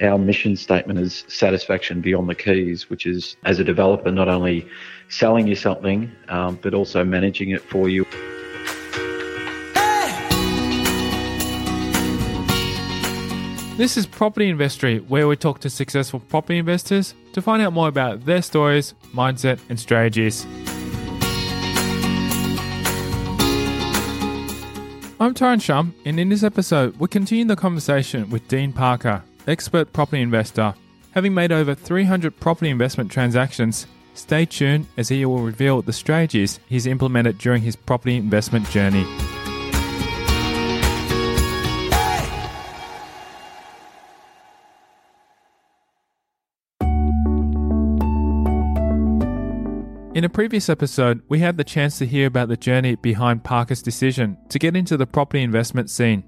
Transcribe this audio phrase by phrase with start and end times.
[0.00, 4.64] Our mission statement is satisfaction beyond the keys, which is as a developer, not only
[5.08, 8.06] selling you something, um, but also managing it for you.
[13.76, 17.88] This is Property Investory, where we talk to successful property investors to find out more
[17.88, 20.46] about their stories, mindset, and strategies.
[25.20, 29.92] I'm Tyrone Shum, and in this episode, we continue the conversation with Dean Parker, expert
[29.92, 30.74] property investor.
[31.12, 36.60] Having made over 300 property investment transactions, stay tuned as he will reveal the strategies
[36.68, 39.06] he's implemented during his property investment journey.
[50.14, 53.82] In a previous episode, we had the chance to hear about the journey behind Parker's
[53.82, 56.24] decision to get into the property investment scene.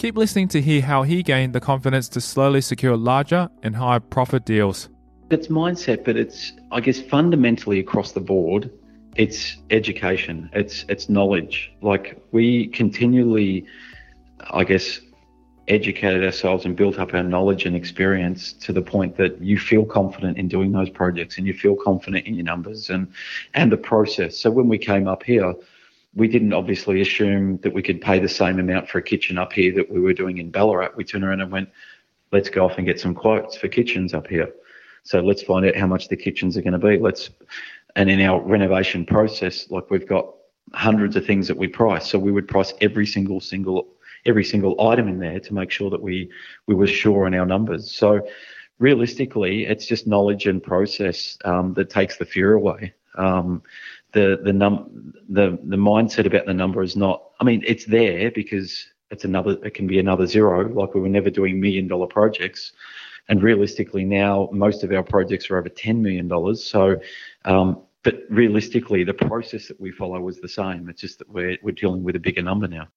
[0.00, 4.00] Keep listening to hear how he gained the confidence to slowly secure larger and higher
[4.00, 4.88] profit deals.
[5.28, 8.70] It's mindset, but it's, I guess, fundamentally across the board,
[9.16, 11.70] it's education, it's, it's knowledge.
[11.82, 13.66] Like we continually,
[14.50, 15.02] I guess,
[15.68, 19.84] educated ourselves and built up our knowledge and experience to the point that you feel
[19.84, 23.06] confident in doing those projects and you feel confident in your numbers and
[23.52, 24.38] and the process.
[24.38, 25.54] So when we came up here,
[26.14, 29.52] we didn't obviously assume that we could pay the same amount for a kitchen up
[29.52, 30.90] here that we were doing in Ballarat.
[30.96, 31.68] We turned around and went,
[32.32, 34.52] let's go off and get some quotes for kitchens up here.
[35.02, 36.98] So let's find out how much the kitchens are going to be.
[36.98, 37.30] Let's
[37.96, 40.32] and in our renovation process, like we've got
[40.72, 42.08] hundreds of things that we price.
[42.08, 43.88] So we would price every single single
[44.26, 46.30] every single item in there to make sure that we
[46.66, 47.90] we were sure on our numbers.
[47.90, 48.26] So
[48.78, 52.94] realistically, it's just knowledge and process um, that takes the fear away.
[53.16, 53.62] Um,
[54.12, 57.22] the the num the the mindset about the number is not.
[57.40, 59.56] I mean, it's there because it's another.
[59.64, 60.68] It can be another zero.
[60.68, 62.72] Like we were never doing million dollar projects,
[63.28, 66.64] and realistically now most of our projects are over ten million dollars.
[66.64, 66.96] So.
[67.44, 70.88] Um, but realistically, the process that we follow was the same.
[70.88, 72.88] It's just that we're, we're dealing with a bigger number now.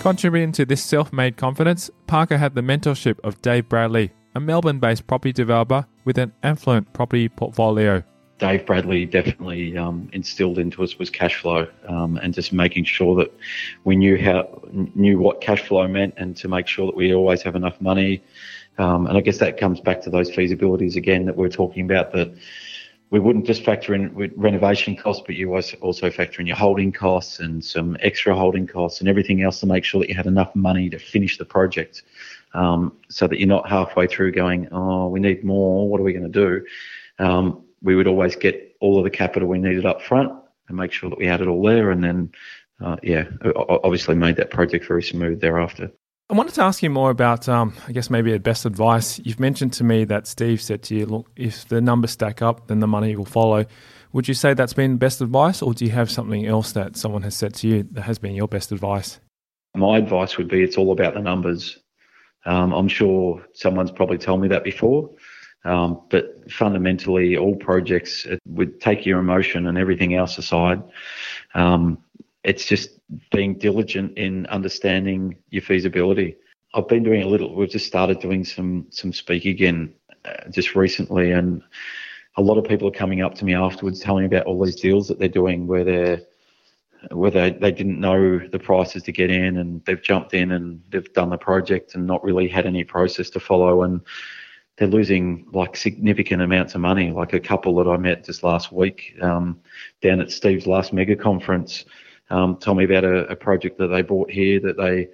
[0.00, 4.78] Contributing to this self made confidence, Parker had the mentorship of Dave Bradley, a Melbourne
[4.78, 8.02] based property developer with an affluent property portfolio.
[8.38, 13.14] Dave Bradley definitely um, instilled into us was cash flow um, and just making sure
[13.16, 13.32] that
[13.84, 17.42] we knew how knew what cash flow meant and to make sure that we always
[17.42, 18.22] have enough money.
[18.76, 22.12] Um, and I guess that comes back to those feasibilities again that we're talking about
[22.12, 22.34] that
[23.10, 27.38] we wouldn't just factor in renovation costs, but you also factor in your holding costs
[27.38, 30.52] and some extra holding costs and everything else to make sure that you had enough
[30.56, 32.02] money to finish the project,
[32.54, 35.88] um, so that you're not halfway through going, oh, we need more.
[35.88, 36.64] What are we going to do?
[37.18, 40.32] Um, we would always get all of the capital we needed up front
[40.68, 42.32] and make sure that we had it all there, and then,
[42.82, 43.24] uh, yeah,
[43.56, 45.90] obviously made that project very smooth thereafter.
[46.30, 49.20] I wanted to ask you more about, um, I guess, maybe a best advice.
[49.22, 52.68] You've mentioned to me that Steve said to you, look, if the numbers stack up,
[52.68, 53.66] then the money will follow.
[54.14, 57.22] Would you say that's been best advice, or do you have something else that someone
[57.22, 59.20] has said to you that has been your best advice?
[59.76, 61.78] My advice would be it's all about the numbers.
[62.46, 65.10] Um, I'm sure someone's probably told me that before,
[65.64, 70.82] um, but fundamentally, all projects would take your emotion and everything else aside.
[71.54, 71.98] Um,
[72.42, 72.90] it's just
[73.30, 76.36] being diligent in understanding your feasibility.
[76.74, 77.54] I've been doing a little.
[77.54, 79.94] We've just started doing some some speak again,
[80.24, 81.62] uh, just recently, and
[82.36, 84.76] a lot of people are coming up to me afterwards, telling me about all these
[84.76, 86.20] deals that they're doing, where they're
[87.10, 90.82] where they, they didn't know the prices to get in, and they've jumped in and
[90.90, 94.00] they've done the project and not really had any process to follow, and
[94.76, 97.10] they're losing like significant amounts of money.
[97.10, 99.60] Like a couple that I met just last week um,
[100.02, 101.84] down at Steve's last mega conference
[102.30, 105.08] um, told me about a, a, project that they bought here that they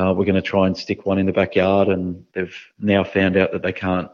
[0.00, 3.36] uh, were going to try and stick one in the backyard, and they've now found
[3.36, 4.10] out that they can't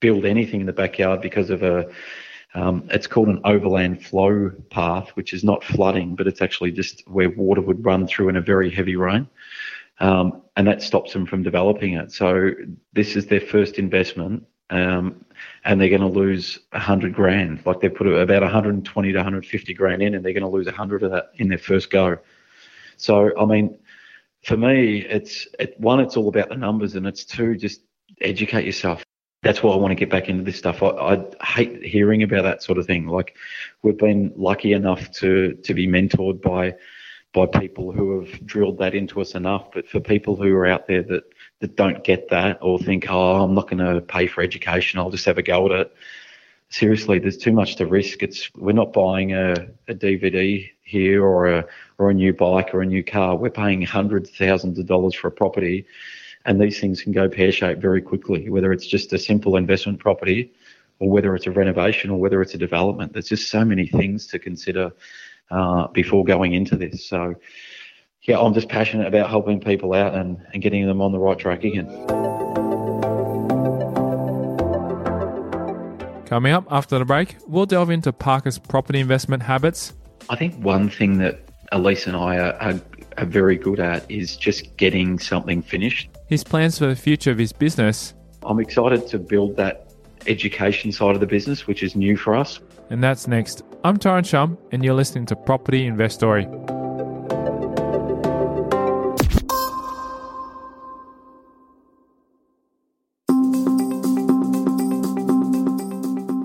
[0.00, 1.90] build anything in the backyard because of a
[2.54, 7.06] um, it's called an overland flow path, which is not flooding, but it's actually just
[7.08, 9.28] where water would run through in a very heavy rain.
[10.00, 12.12] Um, and that stops them from developing it.
[12.12, 12.52] So
[12.92, 14.46] this is their first investment.
[14.70, 15.24] Um,
[15.64, 17.64] and they're going to lose hundred grand.
[17.64, 21.02] Like they put about 120 to 150 grand in, and they're going to lose hundred
[21.02, 22.18] of that in their first go.
[22.96, 23.78] So I mean,
[24.42, 27.80] for me, it's it, one, it's all about the numbers, and it's two, just
[28.20, 29.04] educate yourself.
[29.42, 30.82] That's why I want to get back into this stuff.
[30.82, 33.06] I, I hate hearing about that sort of thing.
[33.06, 33.36] Like
[33.82, 36.74] we've been lucky enough to to be mentored by
[37.32, 39.70] by people who have drilled that into us enough.
[39.72, 41.24] But for people who are out there that
[41.60, 45.10] that don't get that or think, oh, I'm not going to pay for education, I'll
[45.10, 45.94] just have a go at it.
[46.70, 48.22] Seriously, there's too much to risk.
[48.22, 49.52] It's we're not buying a,
[49.88, 51.64] a DVD here or a
[51.98, 53.36] or a new bike or a new car.
[53.36, 55.86] We're paying hundreds of thousands of dollars for a property,
[56.48, 58.48] and these things can go pear shaped very quickly.
[58.48, 60.50] Whether it's just a simple investment property,
[60.98, 63.12] or whether it's a renovation, or whether it's a development.
[63.12, 64.90] There's just so many things to consider
[65.50, 67.06] uh, before going into this.
[67.06, 67.34] So
[68.22, 71.38] yeah, I'm just passionate about helping people out and, and getting them on the right
[71.38, 71.86] track again.
[76.24, 79.92] Coming up after the break, we'll delve into Parker's property investment habits.
[80.30, 81.40] I think one thing that
[81.72, 82.80] Elise and I are, are,
[83.18, 86.08] are very good at is just getting something finished.
[86.26, 88.14] His plans for the future of his business.
[88.44, 89.92] I'm excited to build that
[90.26, 92.60] education side of the business, which is new for us.
[92.90, 93.62] And that's next.
[93.84, 96.46] I'm Tyrone Shum, and you're listening to Property Investory.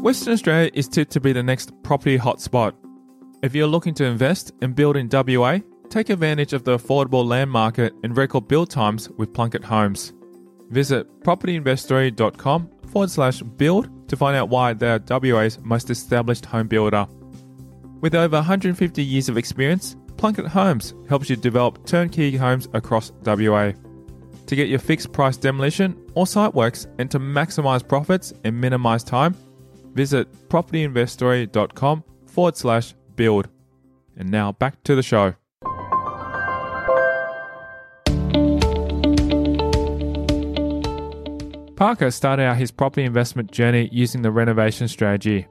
[0.02, 2.74] Western Australia is tipped to be the next property hotspot.
[3.42, 5.60] If you're looking to invest and build in WA,
[5.94, 10.12] take advantage of the affordable land market and record build times with Plunkett Homes.
[10.72, 16.68] Visit propertyinvestory.com forward slash build to find out why they are WA's most established home
[16.68, 17.06] builder.
[18.02, 23.74] With over 150 years of experience, Plunkett Homes helps you develop turnkey homes across WA.
[24.48, 29.04] To get your fixed price demolition or site works and to maximize profits and minimize
[29.04, 29.36] time,
[29.94, 33.48] visit propertyinvestory.com forward slash build.
[34.18, 35.36] And now back to the show.
[41.84, 45.46] Parker started out his property investment journey using the renovation strategy.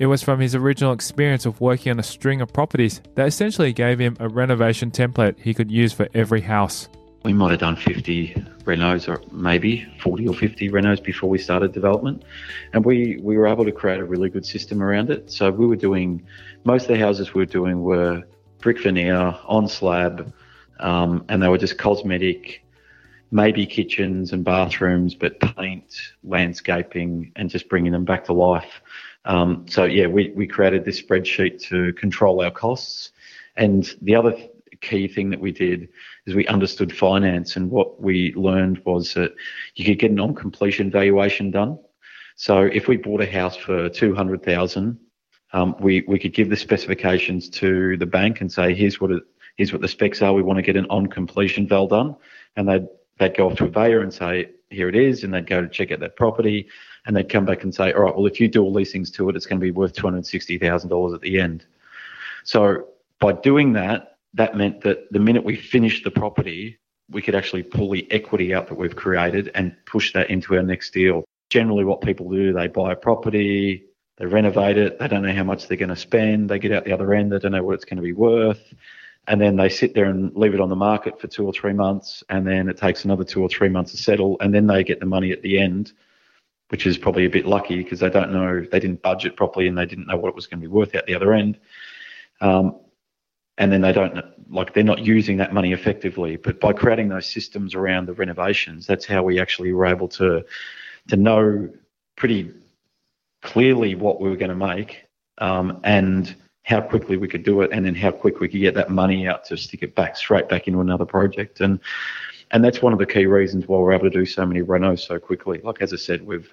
[0.00, 3.72] It was from his original experience of working on a string of properties that essentially
[3.72, 6.88] gave him a renovation template he could use for every house.
[7.22, 8.34] We might have done 50
[8.64, 12.24] renos or maybe 40 or 50 renos before we started development.
[12.72, 15.30] And we, we were able to create a really good system around it.
[15.30, 16.20] So we were doing,
[16.64, 18.24] most of the houses we were doing were
[18.58, 20.32] brick veneer, on slab,
[20.80, 22.64] um, and they were just cosmetic,
[23.30, 28.80] maybe kitchens and bathrooms, but paint, landscaping, and just bringing them back to life.
[29.24, 33.12] Um, so yeah, we, we created this spreadsheet to control our costs.
[33.56, 34.36] And the other
[34.80, 35.88] key thing that we did
[36.26, 39.34] is we understood finance, and what we learned was that
[39.74, 41.78] you could get an on completion valuation done.
[42.36, 44.98] So if we bought a house for two hundred thousand,
[45.52, 49.22] um, we we could give the specifications to the bank and say, here's what it,
[49.56, 50.32] here's what the specs are.
[50.32, 52.16] We want to get an on completion val done,
[52.56, 52.86] and they'd
[53.20, 55.68] they'd go off to a buyer and say, here it is, and they'd go to
[55.68, 56.68] check out that property,
[57.06, 59.10] and they'd come back and say, all right, well if you do all these things
[59.12, 61.64] to it, it's going to be worth two hundred sixty thousand dollars at the end.
[62.42, 62.88] So
[63.20, 66.78] by doing that, that meant that the minute we finished the property,
[67.10, 70.62] we could actually pull the equity out that we've created and push that into our
[70.62, 71.24] next deal.
[71.50, 73.84] Generally, what people do, they buy a property,
[74.18, 76.84] they renovate it, they don't know how much they're going to spend, they get out
[76.84, 78.72] the other end, they don't know what it's going to be worth.
[79.30, 81.72] And then they sit there and leave it on the market for two or three
[81.72, 84.82] months, and then it takes another two or three months to settle, and then they
[84.82, 85.92] get the money at the end,
[86.70, 89.78] which is probably a bit lucky because they don't know, they didn't budget properly and
[89.78, 91.60] they didn't know what it was going to be worth at the other end.
[92.40, 92.80] Um,
[93.56, 94.18] and then they don't
[94.50, 96.34] like they're not using that money effectively.
[96.34, 100.44] But by creating those systems around the renovations, that's how we actually were able to
[101.08, 101.68] to know
[102.16, 102.52] pretty
[103.42, 105.04] clearly what we were going to make
[105.38, 108.74] um, and how quickly we could do it, and then how quick we could get
[108.74, 111.60] that money out to stick it back straight back into another project.
[111.60, 111.80] And
[112.52, 115.06] and that's one of the key reasons why we're able to do so many renos
[115.06, 115.60] so quickly.
[115.62, 116.52] Like as I said, we've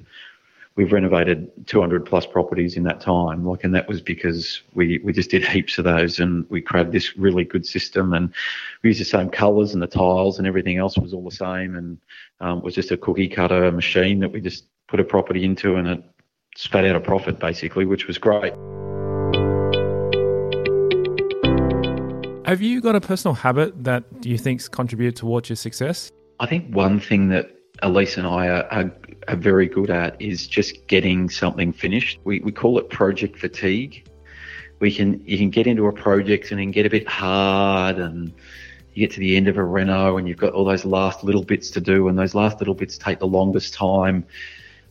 [0.78, 3.46] we've renovated 200 plus properties in that time.
[3.46, 6.94] Like, and that was because we, we just did heaps of those and we created
[6.94, 8.32] this really good system and
[8.84, 11.76] we used the same colours and the tiles and everything else was all the same
[11.76, 11.98] and
[12.42, 15.88] um, was just a cookie cutter machine that we just put a property into and
[15.88, 16.04] it
[16.56, 18.54] spat out a profit basically, which was great.
[22.48, 26.13] Have you got a personal habit that you think's contributed towards your success?
[26.39, 27.51] I think one thing that
[27.84, 28.92] Elise and I are, are,
[29.27, 32.22] are, very good at is just getting something finished.
[32.24, 34.08] We, we call it project fatigue.
[34.80, 38.32] We can you can get into a project and then get a bit hard and
[38.94, 41.44] you get to the end of a reno and you've got all those last little
[41.44, 44.25] bits to do and those last little bits take the longest time.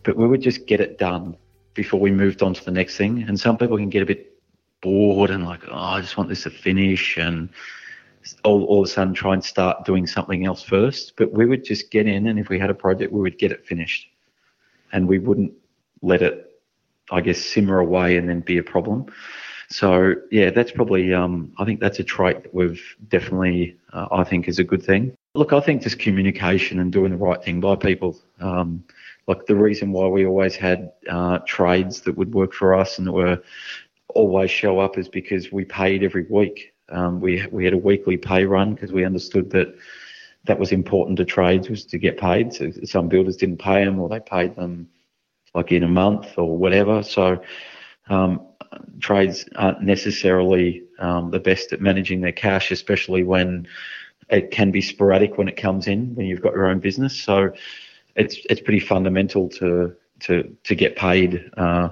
[0.03, 1.35] but we would just get it done
[1.73, 3.25] before we moved on to the next thing.
[3.27, 4.36] And some people can get a bit
[4.81, 7.49] bored and like, oh, I just want this to finish and
[8.45, 11.15] all, all of a sudden try and start doing something else first.
[11.17, 13.53] But we would just get in, and if we had a project, we would get
[13.53, 14.09] it finished,
[14.93, 15.53] and we wouldn't
[16.03, 16.61] let it,
[17.11, 19.07] I guess, simmer away and then be a problem.
[19.69, 24.23] So yeah, that's probably um, I think that's a trait that we've definitely uh, I
[24.23, 25.17] think is a good thing.
[25.35, 28.17] Look, I think just communication and doing the right thing by people.
[28.41, 28.85] Um,
[29.27, 33.07] like the reason why we always had uh, trades that would work for us and
[33.09, 33.43] that were
[34.09, 36.73] always show up is because we paid every week.
[36.89, 39.75] Um, we we had a weekly pay run because we understood that
[40.45, 42.53] that was important to trades was to get paid.
[42.53, 44.89] So some builders didn't pay them or they paid them
[45.55, 47.03] like in a month or whatever.
[47.03, 47.43] So
[48.09, 48.47] um,
[49.01, 53.67] trades aren't necessarily um, the best at managing their cash, especially when
[54.29, 57.17] it can be sporadic when it comes in when you've got your own business.
[57.17, 57.53] So
[58.15, 61.91] it's it's pretty fundamental to to to get paid uh,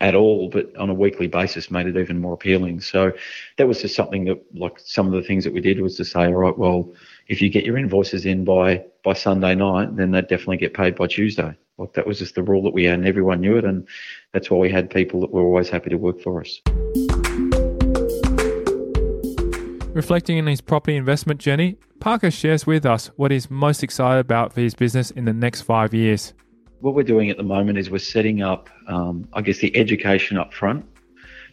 [0.00, 2.80] at all, but on a weekly basis made it even more appealing.
[2.80, 3.12] So
[3.56, 6.04] that was just something that, like some of the things that we did, was to
[6.04, 6.92] say, all right, well,
[7.26, 10.94] if you get your invoices in by by Sunday night, then they definitely get paid
[10.94, 11.56] by Tuesday.
[11.78, 13.86] Like that was just the rule that we had, and everyone knew it, and
[14.32, 16.60] that's why we had people that were always happy to work for us.
[19.94, 24.52] Reflecting on his property investment journey, Parker shares with us what he's most excited about
[24.52, 26.34] for his business in the next five years.
[26.80, 30.38] What we're doing at the moment is we're setting up, um, I guess, the education
[30.38, 30.84] up front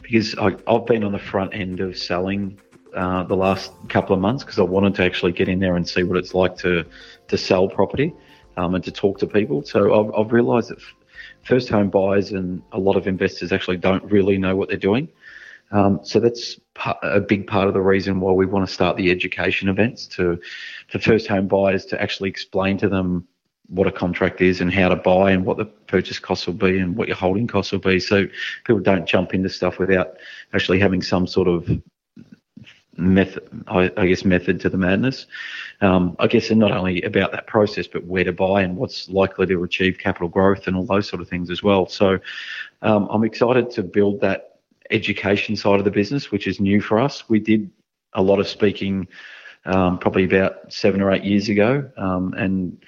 [0.02, 2.60] because I, have been on the front end of selling
[2.94, 5.88] uh, the last couple of months because I wanted to actually get in there and
[5.88, 6.84] see what it's like to
[7.28, 8.14] to sell property
[8.56, 9.62] um, and to talk to people.
[9.64, 10.78] So I've, I've realised that
[11.42, 15.08] first home buyers and a lot of investors actually don't really know what they're doing.
[15.72, 16.60] Um, so that's
[17.02, 20.38] a big part of the reason why we want to start the education events to
[20.88, 23.26] for first home buyers to actually explain to them
[23.68, 26.78] what a contract is and how to buy and what the purchase costs will be
[26.78, 27.98] and what your holding costs will be.
[27.98, 28.26] So
[28.64, 30.16] people don't jump into stuff without
[30.52, 31.68] actually having some sort of
[32.96, 35.26] method, I, guess, method to the madness.
[35.80, 39.08] Um, I guess, and not only about that process, but where to buy and what's
[39.08, 41.86] likely to achieve capital growth and all those sort of things as well.
[41.86, 42.18] So
[42.82, 46.98] um, I'm excited to build that education side of the business, which is new for
[46.98, 47.28] us.
[47.28, 47.70] We did
[48.14, 49.08] a lot of speaking
[49.66, 52.78] um, probably about seven or eight years ago, um, and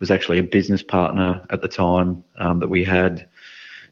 [0.00, 3.28] was actually a business partner at the time um, that we had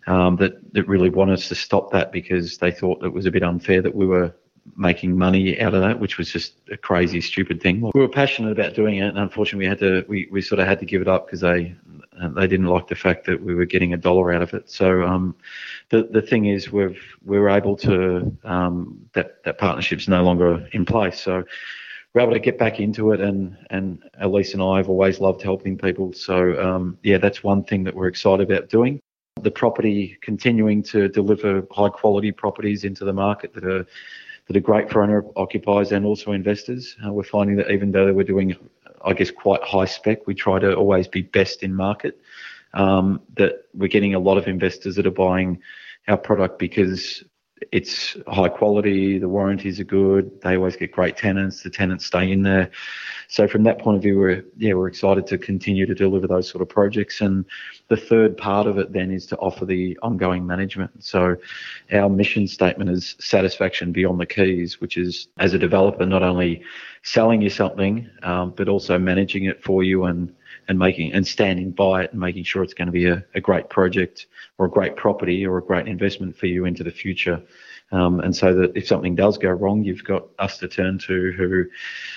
[0.06, 3.30] um, that that really wanted us to stop that because they thought it was a
[3.30, 4.34] bit unfair that we were
[4.76, 7.80] making money out of that, which was just a crazy, stupid thing.
[7.80, 10.66] We were passionate about doing it, and unfortunately, we had to we, we sort of
[10.66, 11.74] had to give it up because they
[12.34, 14.70] they didn't like the fact that we were getting a dollar out of it.
[14.70, 15.34] So um,
[15.90, 20.66] the the thing is, we've we were able to um, that that partnership's no longer
[20.72, 21.20] in place.
[21.20, 21.44] So
[22.14, 25.42] we're able to get back into it, and and Elise and I have always loved
[25.42, 26.12] helping people.
[26.12, 29.00] So um, yeah, that's one thing that we're excited about doing.
[29.40, 33.86] The property continuing to deliver high quality properties into the market that are
[34.46, 36.96] that are great for owner occupiers and also investors.
[37.04, 38.56] Uh, we're finding that even though we're doing,
[39.04, 42.20] I guess, quite high spec, we try to always be best in market.
[42.74, 45.60] Um, that we're getting a lot of investors that are buying
[46.08, 47.22] our product because
[47.70, 52.30] it's high quality, the warranties are good, they always get great tenants, the tenants stay
[52.32, 52.70] in there.
[53.28, 56.48] So from that point of view, we're yeah we're excited to continue to deliver those
[56.48, 57.20] sort of projects.
[57.20, 57.44] And
[57.88, 61.04] the third part of it then is to offer the ongoing management.
[61.04, 61.36] So
[61.92, 66.62] our mission statement is satisfaction beyond the keys, which is as a developer not only
[67.02, 70.34] selling you something um, but also managing it for you and
[70.68, 73.40] and making and standing by it and making sure it's going to be a, a
[73.40, 74.26] great project
[74.58, 77.42] or a great property or a great investment for you into the future.
[77.92, 81.32] Um, and so that if something does go wrong, you've got us to turn to
[81.32, 81.66] who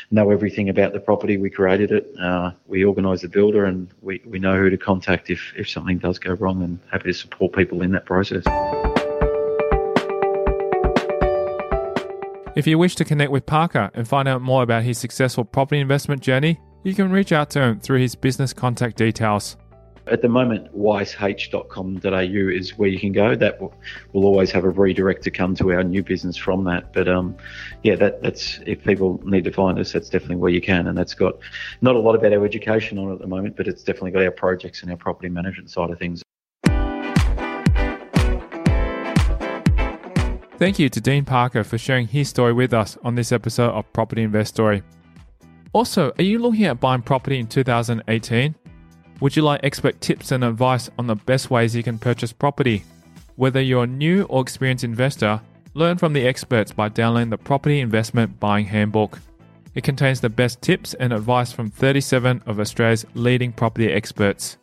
[0.10, 1.36] know everything about the property.
[1.36, 5.30] We created it, uh, we organise the builder, and we, we know who to contact
[5.30, 8.46] if, if something does go wrong and happy to support people in that process.
[12.56, 15.82] If you wish to connect with Parker and find out more about his successful property
[15.82, 19.58] investment journey, you can reach out to him through his business contact details.
[20.08, 23.36] At the moment, wiseh.com.au is where you can go.
[23.36, 23.74] That will,
[24.14, 26.94] will always have a redirect to come to our new business from that.
[26.94, 27.36] But um,
[27.82, 30.86] yeah, that, that's if people need to find us, that's definitely where you can.
[30.86, 31.40] And that's got
[31.82, 34.22] not a lot about our education on it at the moment, but it's definitely got
[34.22, 36.22] our projects and our property management side of things.
[40.60, 43.92] Thank you to Dean Parker for sharing his story with us on this episode of
[43.92, 44.84] Property Investory.
[45.76, 48.56] Also, are you looking at buying property in 2018?
[49.20, 52.86] Would you like expert tips and advice on the best ways you can purchase property?
[53.36, 55.42] Whether you're a new or experienced investor,
[55.74, 59.20] learn from the experts by downloading the Property Investment Buying Handbook.
[59.74, 64.56] It contains the best tips and advice from 37 of Australia's leading property experts.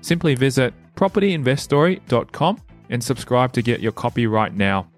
[0.00, 4.88] Simply visit propertyinvestory.com and subscribe to get your copy right now.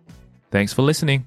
[0.50, 1.26] Thanks for listening.